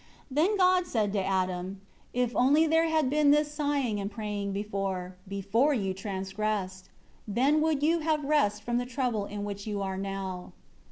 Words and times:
9 0.31 0.43
Then 0.43 0.57
God 0.57 0.87
said 0.87 1.13
to 1.13 1.23
Adam, 1.23 1.79
"If 2.11 2.35
only 2.35 2.65
there 2.65 2.87
had 2.89 3.07
been 3.07 3.29
this 3.29 3.51
sighing 3.53 3.99
and 3.99 4.09
praying 4.09 4.51
before, 4.51 5.15
before 5.27 5.75
you 5.75 5.93
transgressed! 5.93 6.89
Then 7.27 7.61
would 7.61 7.83
you 7.83 7.99
have 7.99 8.23
rest 8.25 8.63
from 8.63 8.79
the 8.79 8.87
trouble 8.87 9.27
in 9.27 9.43
which 9.45 9.67
you 9.67 9.83
are 9.83 9.97
now." 9.99 10.53